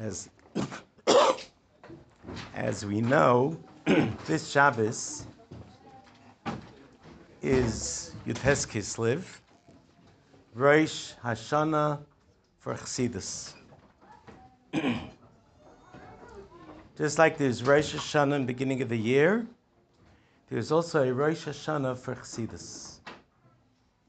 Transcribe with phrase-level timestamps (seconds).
[0.00, 0.30] As,
[2.54, 3.54] as we know,
[4.26, 5.26] this Shabbos
[7.42, 9.22] is Yud Tes Kislev,
[10.54, 11.98] Rosh Hashanah
[12.60, 13.52] for Chassidus.
[16.96, 19.46] Just like there's Rosh Hashanah in the beginning of the year,
[20.48, 23.00] there's also a Rosh Hashanah for Chassidus.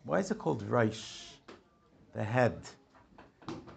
[0.06, 1.26] Why is it called Rosh?
[2.14, 2.62] The head.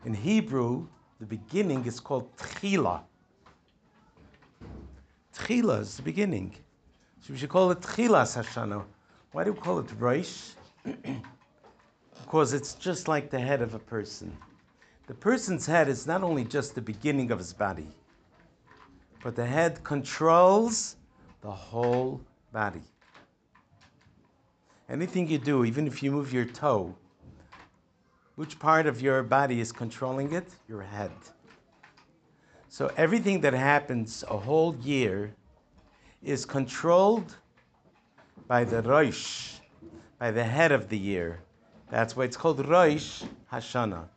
[0.04, 0.86] In Hebrew,
[1.20, 3.02] the beginning is called Tchila.
[5.36, 6.54] Tchila is the beginning.
[7.20, 8.84] So we should call it Tchilas Hashanah.
[9.32, 10.50] Why do we call it Rosh?
[12.24, 14.36] because it's just like the head of a person.
[15.06, 17.88] The person's head is not only just the beginning of his body,
[19.22, 20.96] but the head controls
[21.42, 22.20] the whole
[22.52, 22.82] body.
[24.88, 26.94] Anything you do, even if you move your toe,
[28.36, 30.48] which part of your body is controlling it?
[30.68, 31.12] Your head.
[32.68, 35.32] So everything that happens a whole year
[36.22, 37.36] is controlled
[38.48, 39.54] by the Rosh,
[40.18, 41.40] by the head of the year.
[41.90, 44.08] That's why it's called Rosh Hashanah.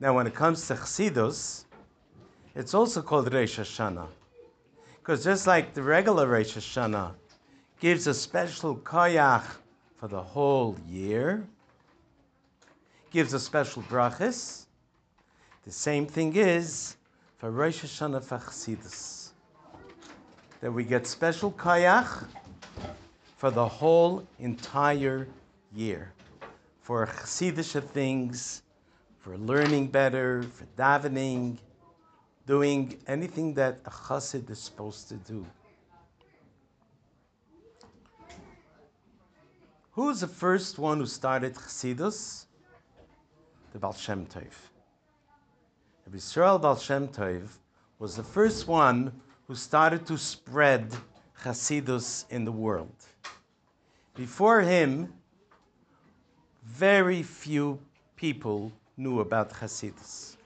[0.00, 1.64] Now, when it comes to Chassidus,
[2.54, 4.06] it's also called Rosh Hashanah.
[4.98, 7.14] Because just like the regular Rosh Hashanah
[7.80, 9.44] gives a special koyach
[9.96, 11.44] for the whole year,
[13.10, 14.66] gives a special brachis.
[15.64, 16.96] The same thing is
[17.38, 19.32] for Rosh Hashanah for.
[20.60, 22.26] That we get special kayach
[23.36, 25.28] for the whole entire
[25.74, 26.12] year.
[26.80, 28.62] For Chassidish things,
[29.18, 31.58] for learning better, for davening,
[32.46, 35.46] doing anything that a chassid is supposed to do.
[39.92, 42.46] Who's the first one who started Chassidus?
[43.72, 44.52] The Baal Shem Tov.
[46.10, 47.48] Yisrael Baal Shem Tov
[47.98, 49.12] was the first one
[49.46, 50.90] who started to spread
[51.42, 52.94] Chasidus in the world.
[54.14, 55.12] Before him,
[56.64, 57.78] very few
[58.16, 60.36] people knew about Chasidus.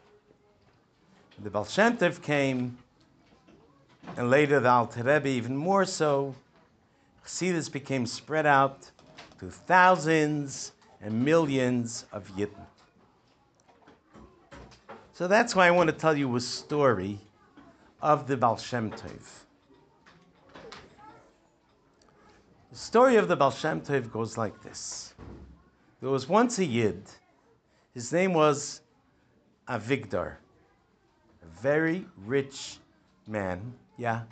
[1.43, 2.77] The Baal Shem Tov came,
[4.17, 6.35] and later the Alter Rebbe even more so.
[7.25, 8.91] Chasidus became spread out
[9.39, 12.67] to thousands and millions of Yidden.
[15.23, 17.17] So that's why I want to tell you a story
[18.01, 19.45] of the Baal Shem Tov.
[22.73, 25.15] The story of the Baal Shem Tov goes like this.
[26.01, 27.05] There was once a Yid.
[27.95, 28.81] His name was
[29.69, 30.39] Avigdor,
[31.41, 32.79] a very rich
[33.29, 33.75] man.
[33.97, 34.23] Yeah?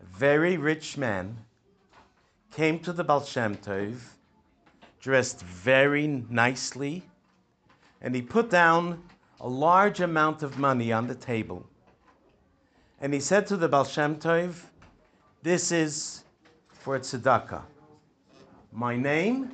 [0.00, 1.36] A very rich man
[2.52, 4.13] came to the Baal Shem Tov
[5.04, 7.02] dressed very nicely,
[8.00, 9.02] and he put down
[9.42, 11.62] a large amount of money on the table.
[13.02, 14.62] And he said to the Baal Shem Tov,
[15.42, 16.24] This is
[16.70, 17.64] for tzedakah.
[18.72, 19.50] My name?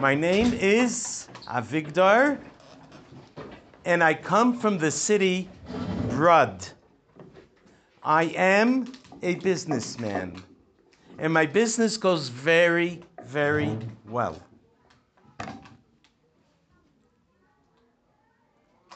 [0.00, 2.40] My name is Avigdor,
[3.84, 5.48] and I come from the city
[6.08, 6.66] Brud.
[8.02, 8.92] I am
[9.22, 10.42] a businessman,
[11.20, 13.00] and my business goes very
[13.32, 14.38] very well.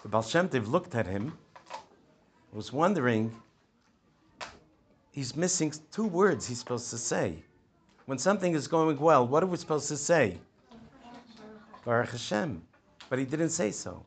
[0.03, 1.33] The Baal Shem Tov looked at him,
[2.53, 3.35] was wondering,
[5.11, 7.43] he's missing two words he's supposed to say.
[8.05, 10.37] When something is going well, what are we supposed to say?
[11.87, 12.61] Baruch Hashem.
[13.09, 14.05] But he didn't say so.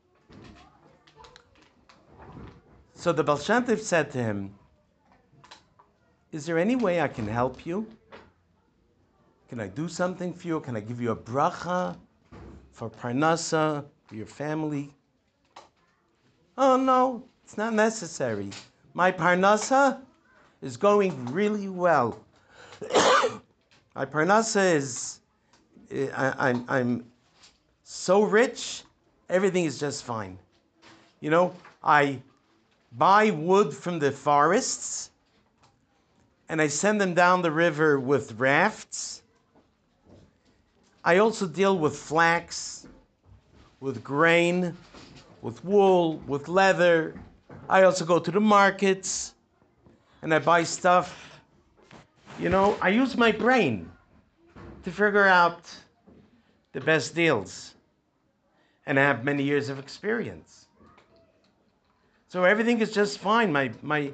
[2.94, 4.54] So the Baal Shem Tov said to him,
[6.32, 7.88] Is there any way I can help you?
[9.50, 10.60] Can I do something for you?
[10.60, 11.98] Can I give you a bracha
[12.72, 14.94] for parnasa, for your family?
[16.56, 18.52] Oh, no, it's not necessary.
[18.94, 20.02] My parnasa
[20.62, 22.24] is going really well.
[23.96, 25.20] My parnasa is,
[25.92, 27.06] I, I'm, I'm
[27.84, 28.84] so rich,
[29.30, 30.38] everything is just fine.
[31.22, 32.22] You know, I
[32.92, 35.10] buy wood from the forests
[36.50, 39.24] and I send them down the river with rafts
[41.04, 42.88] I also deal with flax,
[43.80, 44.76] with grain,
[45.42, 47.16] with wool, with leather.
[47.70, 49.34] I also go to the markets
[50.22, 51.40] and I buy stuff.
[52.40, 53.90] You know, I use my brain
[54.84, 55.74] to figure out
[56.74, 57.76] the best deals.
[58.86, 60.68] And I have many years of experience.
[62.28, 63.52] So everything is just fine.
[63.52, 64.12] My, my,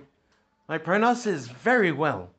[0.68, 2.30] my parnas is very well.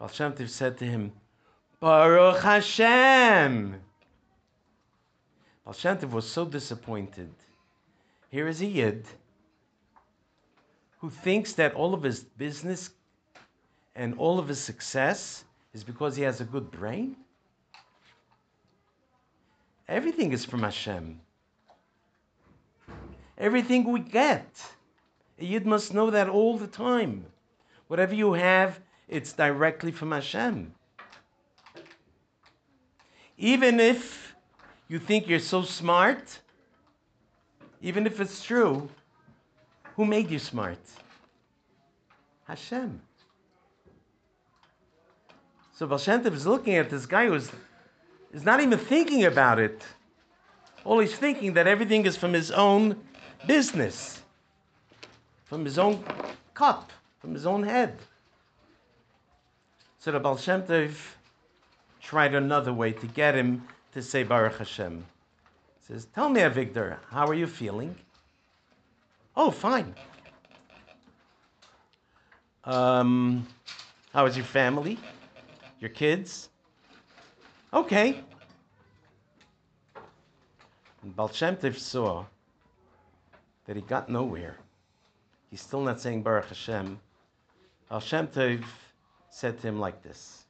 [0.00, 1.12] Tov said to him,
[1.78, 3.80] Baruch Hashem.
[5.64, 7.34] Baal Shem Tov was so disappointed.
[8.30, 9.04] Here is a Yid
[11.00, 12.90] who thinks that all of his business
[13.94, 15.44] and all of his success
[15.74, 17.16] is because he has a good brain.
[19.86, 21.20] Everything is from Hashem.
[23.36, 24.48] Everything we get.
[25.38, 27.26] A Yid must know that all the time.
[27.88, 30.72] Whatever you have, it's directly from Hashem.
[33.38, 34.34] Even if
[34.88, 36.40] you think you're so smart,
[37.82, 38.88] even if it's true,
[39.94, 40.78] who made you smart?
[42.46, 43.00] Hashem.
[45.74, 47.50] So Tov is looking at this guy who's
[48.32, 49.82] is not even thinking about it.
[50.84, 52.96] All he's thinking that everything is from his own
[53.46, 54.22] business,
[55.44, 56.04] from his own
[56.54, 57.98] cup, from his own head.
[59.98, 60.36] So the Baal
[62.06, 65.04] tried another way to get him to say Baruch Hashem.
[65.80, 67.96] He says, Tell me, Avigdor, how are you feeling?
[69.36, 69.92] Oh, fine.
[72.62, 73.44] Um,
[74.12, 74.98] how is your family?
[75.80, 76.48] Your kids?
[77.74, 78.20] Okay.
[81.02, 82.24] And Baal saw
[83.66, 84.56] that he got nowhere.
[85.50, 87.00] He's still not saying Baruch Hashem.
[87.88, 90.45] Baal said to him like this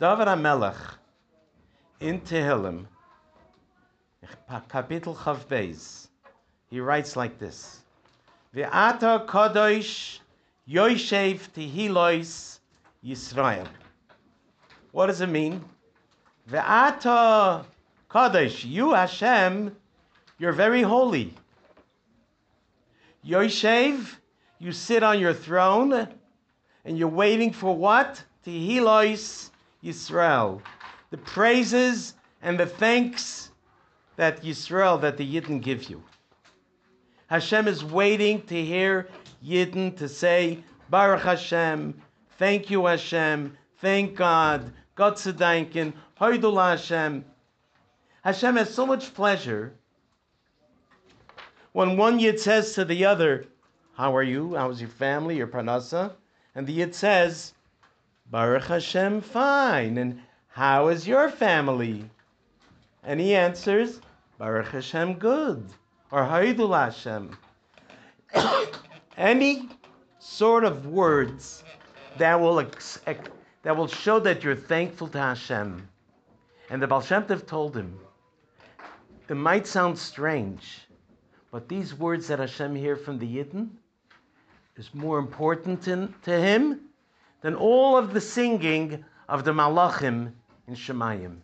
[0.00, 0.76] David HaMelech
[1.98, 2.86] in Tehillim,
[4.48, 6.06] Kapitel Chav
[6.70, 7.80] he writes like this
[8.54, 10.20] Ve'ata Kadosh
[10.70, 12.60] Yoshev Tehilois
[13.04, 13.66] Yisrael.
[14.92, 15.64] What does it mean?
[16.48, 17.64] Ve'ata
[18.08, 19.74] Kadosh, you Hashem,
[20.38, 21.34] you're very holy.
[23.26, 24.14] Yoshev,
[24.60, 26.06] you sit on your throne
[26.84, 28.22] and you're waiting for what?
[28.46, 29.50] Tehilois
[29.82, 30.60] Yisrael.
[31.10, 33.50] The praises and the thanks
[34.16, 36.02] that Yisrael, that the Yidden give you.
[37.28, 39.08] Hashem is waiting to hear
[39.44, 42.00] Yidden to say, Baruch Hashem,
[42.38, 47.24] thank you Hashem, thank God, God Tzedankin, Hoidul Hashem.
[48.22, 49.74] Hashem has so much pleasure
[51.72, 53.46] when one Yid says to the other,
[53.94, 54.56] How are you?
[54.56, 56.12] How's your family, your Parnasa?
[56.54, 57.52] And the Yid says,
[58.30, 59.96] Baruch Hashem, fine.
[59.96, 62.04] And how is your family?
[63.02, 64.00] And he answers,
[64.38, 65.64] Baruch Hashem, good.
[66.10, 67.36] Or Haidul Hashem.
[69.16, 69.68] Any
[70.18, 71.64] sort of words
[72.18, 73.30] that will, ex- ex-
[73.62, 75.88] that will show that you're thankful to Hashem.
[76.70, 77.98] And the Baal Shem Tov told him,
[79.28, 80.86] it might sound strange,
[81.50, 83.68] but these words that Hashem hear from the Yidden
[84.76, 86.87] is more important to, to him
[87.40, 90.32] than all of the singing of the Malachim
[90.66, 91.36] in Shemayim.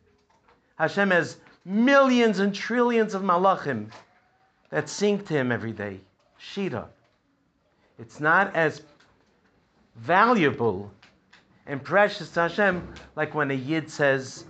[0.77, 3.91] Hashem has millions and trillions of Malachim
[4.71, 6.01] that sing to him every day.
[6.37, 6.89] Shira.
[7.99, 8.83] It's not as
[9.97, 10.91] valuable
[11.67, 12.87] and precious to Hashem
[13.17, 14.45] like when a Yid says,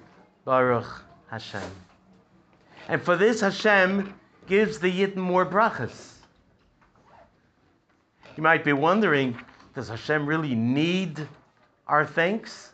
[0.44, 1.70] Baruch Hashem.
[2.88, 4.14] And for this, Hashem
[4.46, 6.12] gives the Yid more brachas.
[8.36, 9.38] You might be wondering,
[9.74, 11.26] does Hashem really need
[11.86, 12.72] our thanks?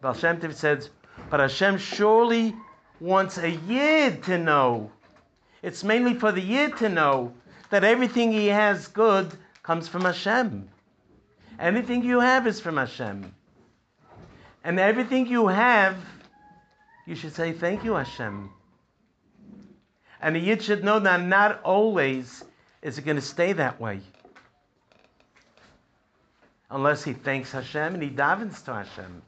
[0.00, 0.90] Baal Shem Tov says,
[1.30, 2.54] but Hashem surely
[3.00, 4.90] wants a Yid to know.
[5.62, 7.32] It's mainly for the Yid to know
[7.70, 9.32] that everything he has good
[9.62, 10.68] comes from Hashem.
[11.58, 13.34] Anything you have is from Hashem.
[14.64, 15.96] And everything you have,
[17.06, 18.50] you should say, Thank you, Hashem.
[20.20, 22.44] And the Yid should know that not always
[22.84, 23.98] is it going to stay that way.
[26.70, 29.22] Unless he thanks Hashem and he davens to Hashem.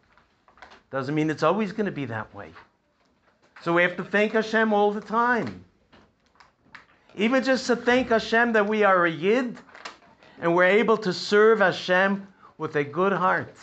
[0.90, 2.50] Doesn't mean it's always going to be that way.
[3.62, 5.64] So we have to thank Hashem all the time.
[7.16, 9.56] Even just to thank Hashem that we are a Yid
[10.40, 13.56] and we're able to serve Hashem with a good heart.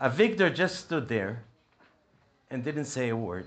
[0.00, 1.42] Avigdor just stood there
[2.50, 3.46] and didn't say a word.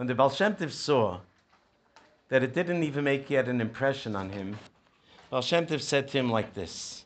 [0.00, 1.20] When the Baal Shem Tov saw
[2.30, 4.58] that it didn't even make yet an impression on him,
[5.28, 7.04] Baal Shem Tov said to him like this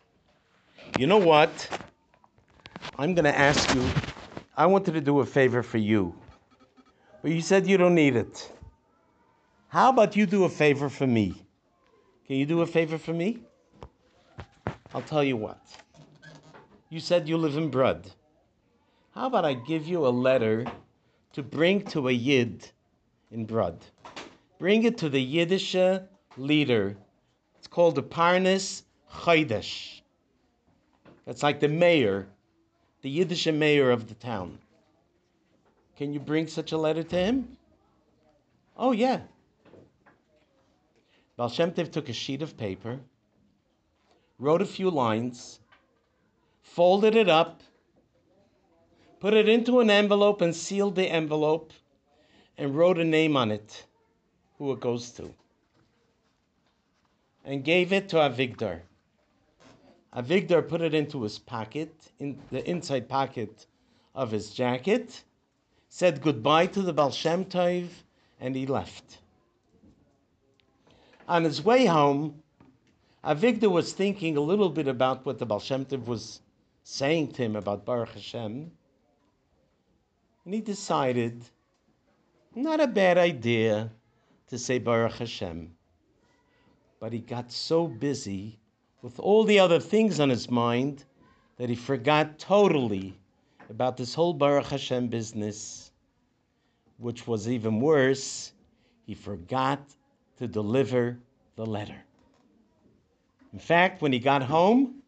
[0.96, 1.68] You know what?
[2.96, 3.84] I'm going to ask you,
[4.56, 6.14] I wanted to do a favor for you,
[7.20, 8.52] but you said you don't need it.
[9.66, 11.34] How about you do a favor for me?
[12.28, 13.40] Can you do a favor for me?
[14.94, 15.58] I'll tell you what.
[16.90, 18.08] You said you live in Brud.
[19.16, 20.64] How about I give you a letter
[21.32, 22.70] to bring to a Yid
[23.34, 23.76] in Brud?
[24.58, 25.76] Bring it to the Yiddish
[26.36, 26.96] leader.
[27.58, 30.00] It's called the Parnas Chaydesh.
[31.26, 32.28] That's like the mayor,
[33.02, 34.58] the Yiddish mayor of the town.
[35.96, 37.56] Can you bring such a letter to him?
[38.76, 39.20] Oh, yeah.
[41.36, 43.00] Baal Shem Tov took a sheet of paper,
[44.38, 45.60] wrote a few lines,
[46.62, 47.62] folded it up,
[49.18, 51.72] put it into an envelope and sealed the envelope,
[52.56, 53.84] and wrote a name on it,
[54.58, 55.34] who it goes to,
[57.44, 58.80] and gave it to Avigdor.
[60.14, 63.66] Avigdor put it into his pocket, in the inside pocket
[64.14, 65.24] of his jacket,
[65.88, 67.88] said goodbye to the Baal Tov,
[68.40, 69.18] and he left.
[71.26, 72.42] On his way home,
[73.24, 76.40] Avigdor was thinking a little bit about what the Baal Tov was
[76.84, 78.70] saying to him about Baruch Hashem,
[80.44, 81.42] and he decided,
[82.56, 83.90] not a bad idea
[84.48, 85.74] to say Baruch Hashem.
[87.00, 88.58] But he got so busy
[89.02, 91.04] with all the other things on his mind
[91.56, 93.18] that he forgot totally
[93.70, 95.92] about this whole Baruch Hashem business,
[96.98, 98.52] which was even worse.
[99.06, 99.80] He forgot
[100.38, 101.18] to deliver
[101.56, 102.02] the letter.
[103.52, 105.02] In fact, when he got home,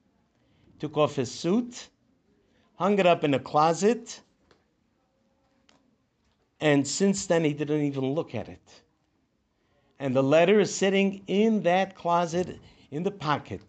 [0.79, 1.88] took off his suit,
[2.76, 4.21] hung it up in a closet,
[6.61, 8.83] and since then he didn't even look at it.
[9.99, 12.59] And the letter is sitting in that closet
[12.91, 13.63] in the pocket.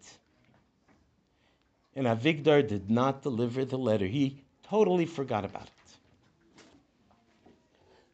[1.96, 4.06] And Avigdor did not deliver the letter.
[4.06, 5.72] He totally forgot about it.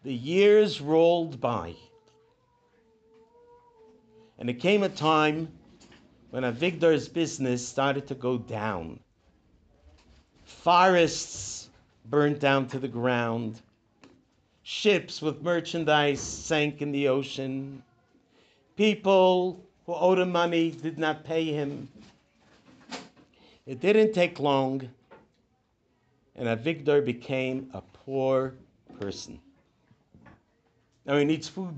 [0.05, 1.75] The years rolled by.
[4.39, 5.49] And it came a time
[6.31, 9.01] when Avigdor's business started to go down.
[10.45, 11.69] Forests
[12.07, 13.61] burnt down to the ground.
[14.67, 17.83] Ships with merchandise sank in the ocean.
[18.77, 21.87] People who owed him money did not pay him.
[23.67, 24.89] It didn't take long,
[26.35, 28.55] and Avigdor became a poor
[28.99, 29.39] person.
[31.05, 31.77] Now he needs food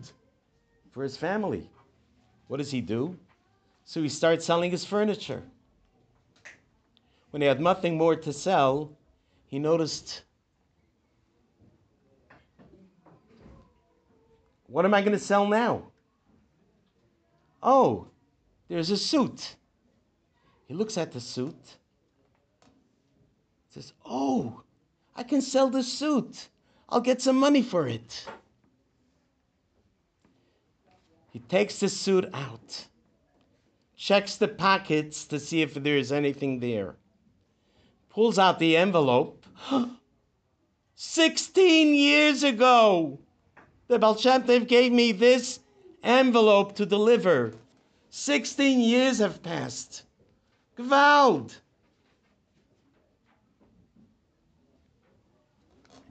[0.93, 1.69] for his family.
[2.47, 3.19] What does he do?
[3.85, 5.43] So he starts selling his furniture.
[7.31, 8.93] When he had nothing more to sell,
[9.49, 10.23] he noticed
[14.69, 15.85] what am I going to sell now?
[17.63, 18.09] Oh,
[18.69, 19.57] there's a suit.
[20.67, 21.77] He looks at the suit.
[23.71, 24.63] Says, "Oh,
[25.15, 26.49] I can sell this suit.
[26.89, 28.27] I'll get some money for it."
[31.31, 32.87] He takes the suit out,
[33.95, 36.97] checks the pockets to see if there is anything there,
[38.09, 39.45] pulls out the envelope.
[40.95, 43.21] 16 years ago,
[43.89, 45.61] the Baal gave me this
[46.03, 47.55] envelope to deliver.
[48.11, 50.03] 16 years have passed.
[50.77, 51.61] Gewalt!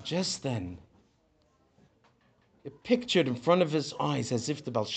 [0.03, 0.77] Just then,
[2.63, 4.87] it pictured in front of his eyes as if the Baal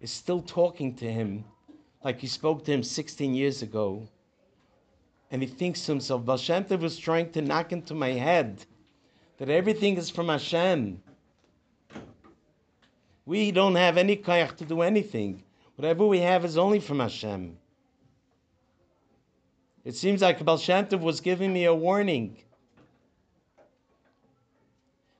[0.00, 1.44] is still talking to him
[2.04, 4.06] like he spoke to him 16 years ago.
[5.30, 6.38] And he thinks to himself, Baal
[6.78, 8.64] was trying to knock into my head
[9.38, 11.02] that everything is from Hashem.
[13.28, 15.42] We don't have any kayach to do anything.
[15.76, 17.58] Whatever we have is only from Hashem.
[19.84, 22.38] It seems like Baal Shem Tov was giving me a warning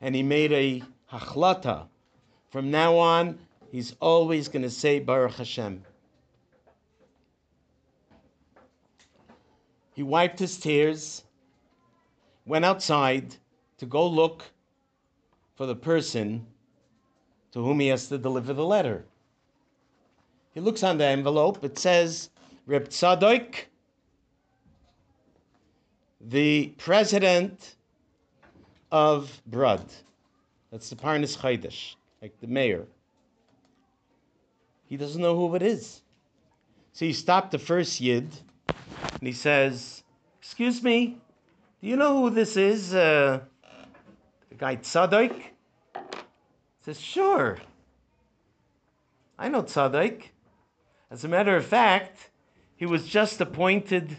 [0.00, 1.86] and he made a hachlata.
[2.48, 3.38] From now on,
[3.70, 5.84] he's always going to say Baruch Hashem.
[9.92, 11.24] He wiped his tears,
[12.46, 13.36] went outside
[13.76, 14.44] to go look
[15.56, 16.46] for the person
[17.52, 19.04] to whom he has to deliver the letter.
[20.54, 21.62] He looks on the envelope.
[21.64, 22.30] It says,
[22.66, 23.54] Reb Tzadok,
[26.20, 27.76] the president
[28.90, 29.84] of Brud.
[30.70, 32.86] That's the Parnas Chaydish, like the mayor.
[34.86, 36.02] He doesn't know who it is.
[36.92, 38.28] So he stopped the first Yid
[38.66, 40.02] and he says,
[40.40, 41.18] Excuse me,
[41.80, 42.94] do you know who this is?
[42.94, 43.40] Uh,
[44.48, 45.42] the guy Tzadok?
[46.88, 47.58] Says, Sure.
[49.38, 50.22] I know Tzadok.
[51.10, 52.30] As a matter of fact,
[52.76, 54.16] he was just appointed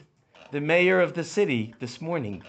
[0.51, 2.43] the mayor of the city this morning.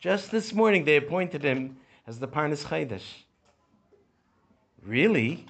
[0.00, 3.26] Just this morning, they appointed him as the Parnas Chaydesh.
[4.82, 5.44] Really?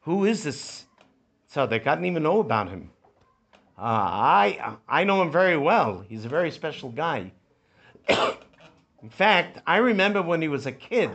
[0.00, 0.86] Who is this
[1.52, 1.86] tzaddik?
[1.86, 2.88] I didn't even know about him.
[3.76, 6.02] Uh, I, I know him very well.
[6.08, 7.30] He's a very special guy.
[8.08, 11.10] In fact, I remember when he was a kid,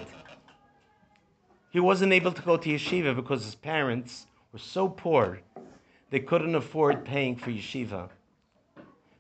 [1.76, 5.40] he wasn't able to go to yeshiva because his parents were so poor
[6.10, 8.10] they couldn't afford paying for yeshiva.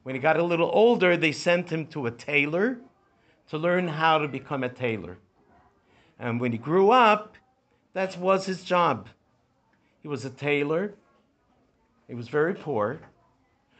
[0.03, 2.77] When he got a little older, they sent him to a tailor
[3.49, 5.17] to learn how to become a tailor.
[6.19, 7.35] And when he grew up,
[7.93, 9.07] that was his job.
[10.01, 10.93] He was a tailor.
[12.07, 12.99] He was very poor.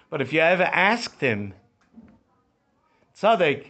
[0.09, 1.53] But if you ever asked him,
[3.15, 3.67] Tzaddik,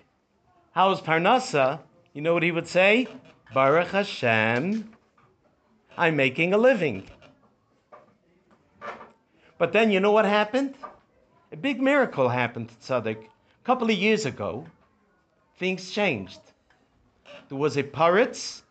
[0.71, 1.81] how is Parnasa?
[2.13, 3.07] You know what he would say?
[3.53, 4.94] Baruch Hashem,
[5.97, 7.03] I'm making a living.
[9.57, 10.75] But then you know what happened?
[11.53, 13.23] A big miracle happened to Tzaddik.
[13.23, 14.65] A couple of years ago,
[15.57, 16.41] things changed.
[17.47, 18.63] There was a poritz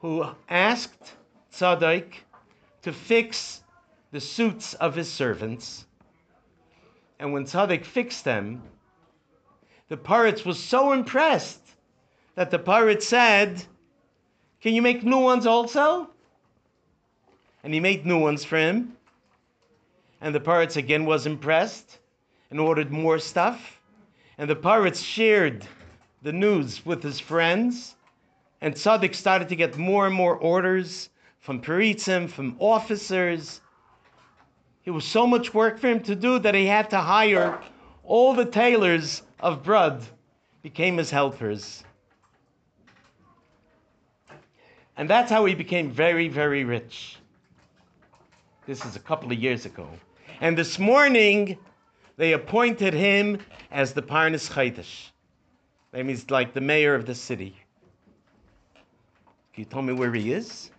[0.00, 1.14] who asked
[1.52, 2.14] Tzaddik
[2.82, 3.62] to fix
[4.10, 5.86] the suits of his servants.
[7.20, 8.62] And when Tzaddik fixed them,
[9.88, 11.60] the poritz was so impressed
[12.34, 13.64] that the poritz said,
[14.60, 16.10] Can you make new ones also?
[17.64, 18.96] And he made new ones for him.
[20.20, 21.98] And the poritz again was impressed
[22.50, 23.80] and ordered more stuff.
[24.38, 25.66] And the poritz shared
[26.22, 27.96] the news with his friends.
[28.60, 31.08] And Tzaddik started to get more and more orders
[31.40, 33.60] from Peritzim, from officers.
[34.84, 37.58] It was so much work for him to do that he had to hire
[38.04, 40.04] all the tailors of Brud
[40.62, 41.82] became his helpers.
[44.96, 47.18] And that's how he became very, very rich.
[48.66, 49.86] This is a couple of years ago.
[50.40, 51.58] And this morning,
[52.16, 53.38] they appointed him
[53.70, 55.10] as the Parnas Chaydish.
[55.92, 57.56] That means like the mayor of the city.
[59.52, 60.70] Can you tell me where he is?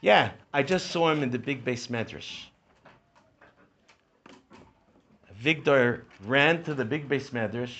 [0.00, 2.46] Yeah, I just saw him in the big Beis Medrash.
[5.32, 7.76] Avigdor ran to the big Beis Medrash.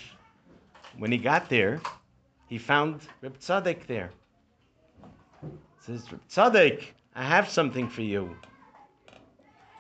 [0.98, 1.80] When he got there,
[2.48, 4.10] he found Reb Tzaddik there.
[5.42, 5.48] He
[5.80, 6.84] says, Reb Tzaddik,
[7.14, 8.36] I have something for you.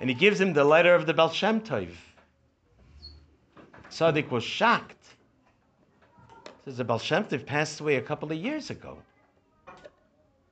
[0.02, 1.88] And he gives him the letter of the Baal Shem Tov.
[4.32, 5.06] Was shocked.
[6.44, 8.98] He says, the Baal Shem Tov passed away a couple of years ago.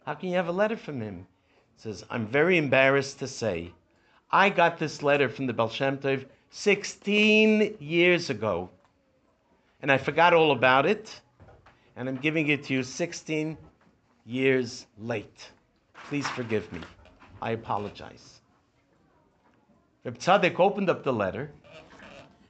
[0.06, 1.26] How can you have a letter from him?
[1.74, 3.72] He says, I'm very embarrassed to say,
[4.30, 8.70] I got this letter from the Baal Shem Tov 16 years ago.
[9.82, 11.20] And I forgot all about it.
[11.96, 13.58] And I'm giving it to you 16
[14.26, 15.50] years late.
[16.06, 16.82] Please forgive me.
[17.42, 18.40] I apologize.
[20.02, 21.50] Reb Tzaddik opened up the letter,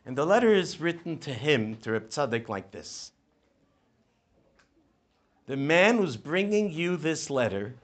[0.07, 3.11] and the letter is written to him, to Reb Tzaddik, like this
[5.47, 7.75] The man who's bringing you this letter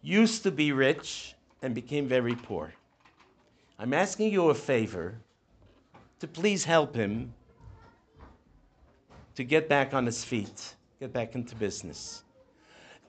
[0.00, 2.72] used to be rich and became very poor.
[3.78, 5.18] I'm asking you a favor
[6.20, 7.34] to please help him
[9.34, 12.24] to get back on his feet, get back into business.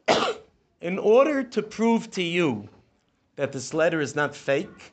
[0.82, 2.67] In order to prove to you
[3.38, 4.91] that this letter is not fake,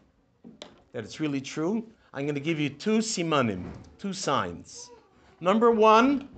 [0.92, 4.90] that it's really true, I'm going to give you two simanim, two signs.
[5.40, 6.28] Number one,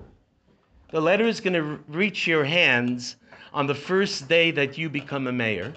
[0.90, 3.16] the letter is going to reach your hands
[3.52, 5.74] on the first day that you become a mayor.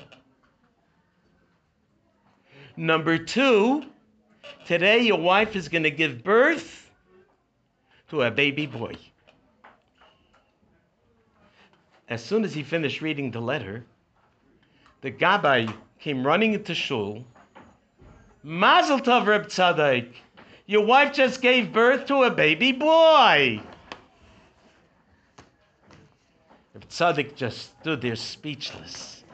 [2.75, 3.85] Number two,
[4.65, 6.91] today your wife is going to give birth
[8.09, 8.93] to a baby boy.
[12.09, 13.83] As soon as he finished reading the letter,
[15.01, 17.25] the gabbai came running into shul
[18.47, 20.07] Mazel tov, Reb Tzaddik.
[20.67, 23.59] Your wife just gave birth to a baby boy.
[26.73, 29.25] Reb Tzaddik just stood there speechless.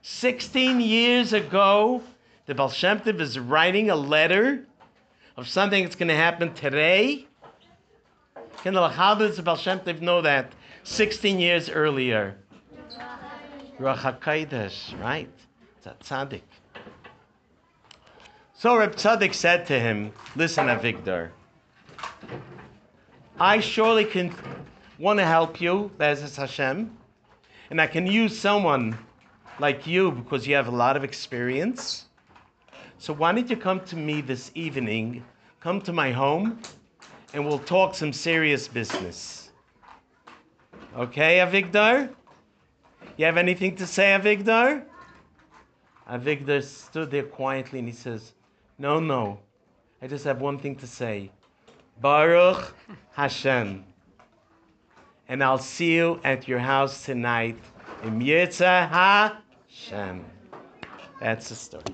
[0.00, 2.02] 16 years ago,
[2.46, 4.64] the Baal Shem Tov is writing a letter
[5.36, 7.26] of something that's going to happen today.
[8.64, 10.50] How does the Baal Shem Tov know that?
[10.84, 12.38] 16 years earlier.
[13.78, 15.28] Ruach right?
[15.76, 16.40] It's a tzaddik.
[18.60, 21.30] So Reb Tzaddik said to him, Listen, Avigdor,
[23.40, 24.34] I surely can
[24.98, 26.94] want to help you, Bezes Hashem,
[27.70, 28.98] and I can use someone
[29.60, 32.04] like you because you have a lot of experience.
[32.98, 35.24] So why don't you come to me this evening,
[35.60, 36.60] come to my home,
[37.32, 39.52] and we'll talk some serious business.
[40.98, 42.10] Okay, Avigdor?
[43.16, 44.84] You have anything to say, Avigdor?
[46.10, 48.34] Avigdor stood there quietly and he says,
[48.80, 49.38] no, no.
[50.00, 51.30] I just have one thing to say.
[52.00, 52.74] Baruch
[53.12, 53.84] Hashem.
[55.28, 57.58] And I'll see you at your house tonight.
[58.02, 60.24] Im Yirtzeh Hashem.
[61.20, 61.84] That's the story.